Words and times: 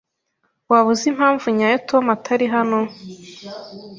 Waba 0.69 0.89
uzi 0.93 1.05
impamvu 1.13 1.45
nyayo 1.57 1.77
Tom 1.89 2.05
atari 2.15 2.45
hano? 2.55 2.79